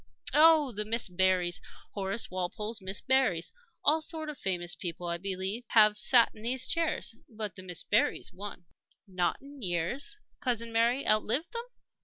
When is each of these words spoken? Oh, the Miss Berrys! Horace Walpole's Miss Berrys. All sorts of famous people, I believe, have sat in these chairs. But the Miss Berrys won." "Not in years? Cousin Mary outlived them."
Oh, 0.33 0.71
the 0.71 0.83
Miss 0.83 1.07
Berrys! 1.07 1.61
Horace 1.93 2.31
Walpole's 2.31 2.81
Miss 2.81 3.01
Berrys. 3.01 3.51
All 3.85 4.01
sorts 4.01 4.31
of 4.31 4.39
famous 4.39 4.73
people, 4.73 5.05
I 5.05 5.19
believe, 5.19 5.63
have 5.67 5.95
sat 5.95 6.31
in 6.33 6.41
these 6.41 6.65
chairs. 6.65 7.13
But 7.29 7.55
the 7.55 7.61
Miss 7.61 7.83
Berrys 7.83 8.33
won." 8.33 8.65
"Not 9.07 9.39
in 9.43 9.61
years? 9.61 10.17
Cousin 10.39 10.71
Mary 10.71 11.07
outlived 11.07 11.51
them." 11.53 11.65